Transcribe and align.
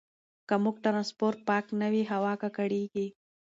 که 0.47 0.55
مو 0.63 0.71
ټرانسپورټ 0.83 1.37
پاک 1.47 1.65
نه 1.79 1.87
وي، 1.93 2.03
هوا 2.11 2.33
ککړېږي. 2.41 3.07